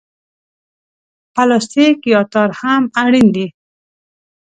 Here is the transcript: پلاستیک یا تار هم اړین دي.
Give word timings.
پلاستیک 1.33 1.97
یا 2.13 2.21
تار 2.33 2.49
هم 2.59 2.83
اړین 3.03 3.27
دي. 3.35 3.47